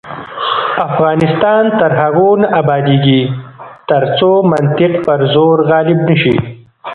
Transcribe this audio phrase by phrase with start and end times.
[0.87, 3.21] افغانستان تر هغو نه ابادیږي،
[3.89, 6.35] ترڅو منطق پر زور غالب نشي.